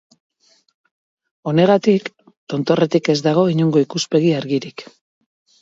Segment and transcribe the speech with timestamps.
[1.51, 2.09] Honegatik,
[2.55, 4.89] tontorretik ez dago inongo ikuspegi argirik.